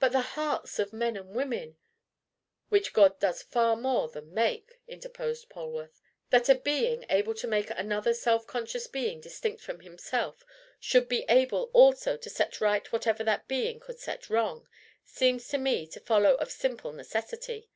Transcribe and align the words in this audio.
"But 0.00 0.12
the 0.12 0.22
hearts 0.22 0.78
of 0.78 0.94
men 0.94 1.18
and 1.18 1.34
women!" 1.34 1.76
"Which 2.70 2.94
God 2.94 3.20
does 3.20 3.42
far 3.42 3.76
more 3.76 4.08
than 4.08 4.32
make!" 4.32 4.80
interposed 4.88 5.50
Polwarth. 5.50 6.00
"That 6.30 6.48
a 6.48 6.54
being 6.54 7.04
able 7.10 7.34
to 7.34 7.46
make 7.46 7.68
another 7.68 8.14
self 8.14 8.46
conscious 8.46 8.86
being 8.86 9.20
distinct 9.20 9.60
from 9.62 9.80
himself, 9.80 10.44
should 10.80 11.10
be 11.10 11.26
able 11.28 11.64
also 11.74 12.16
to 12.16 12.30
set 12.30 12.58
right 12.62 12.90
whatever 12.90 13.22
that 13.22 13.48
being 13.48 13.80
could 13.80 13.98
set 14.00 14.30
wrong, 14.30 14.66
seems 15.04 15.46
to 15.48 15.58
me 15.58 15.86
to 15.88 16.00
follow 16.00 16.36
of 16.36 16.50
simple 16.50 16.92
necessity. 16.94 17.68